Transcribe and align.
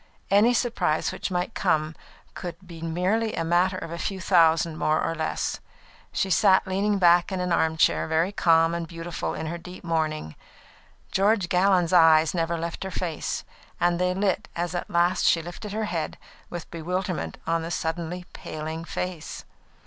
Any 0.31 0.55
surprise 0.55 1.11
which 1.11 1.29
might 1.29 1.53
come 1.53 1.93
could 2.33 2.55
be 2.65 2.81
merely 2.81 3.35
a 3.35 3.43
matter 3.43 3.77
of 3.77 3.91
a 3.91 3.99
few 3.99 4.19
thousands 4.19 4.75
more 4.75 4.99
or 4.99 5.13
less. 5.13 5.59
She 6.11 6.31
sat 6.31 6.65
leaning 6.65 6.97
back 6.97 7.31
in 7.31 7.39
an 7.39 7.51
armchair, 7.51 8.07
very 8.07 8.31
calm 8.31 8.73
and 8.73 8.87
beautiful 8.87 9.35
in 9.35 9.45
her 9.45 9.59
deep 9.59 9.83
mourning. 9.83 10.33
George 11.11 11.49
Gallon's 11.49 11.93
eyes 11.93 12.33
never 12.33 12.57
left 12.57 12.83
her 12.83 12.89
face, 12.89 13.43
and 13.79 13.99
they 13.99 14.15
lit 14.15 14.47
as 14.55 14.73
at 14.73 14.89
last 14.89 15.25
she 15.25 15.39
lifted 15.43 15.71
her 15.71 15.85
head, 15.85 16.17
with 16.49 16.71
bewilderment 16.71 17.37
on 17.45 17.61
the 17.61 17.69
suddenly 17.69 18.25
paling 18.33 18.83
face. 18.83 19.45